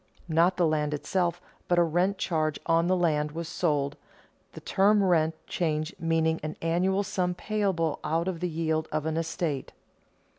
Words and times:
Not 0.27 0.57
the 0.57 0.65
land 0.65 0.95
itself 0.95 1.39
but 1.67 1.77
a 1.77 1.83
rent 1.83 2.17
charge 2.17 2.59
on 2.65 2.87
the 2.87 2.95
land 2.97 3.33
was 3.33 3.47
sold, 3.47 3.97
the 4.53 4.59
term 4.59 5.03
rent 5.03 5.35
charge 5.45 5.93
meaning 5.99 6.39
an 6.41 6.57
annual 6.59 7.03
sum 7.03 7.35
payable 7.35 7.99
out 8.03 8.27
of 8.27 8.39
the 8.39 8.49
yield 8.49 8.87
of 8.91 9.05
an 9.05 9.15
estate. 9.15 9.73